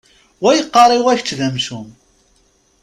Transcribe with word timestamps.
Wa 0.43 0.51
yeqqar 0.53 0.89
i 0.97 0.99
wa 1.03 1.13
kečč 1.17 1.29
d 1.37 1.41
amcum. 1.47 1.87